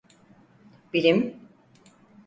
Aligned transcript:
Bilim… 0.93 1.41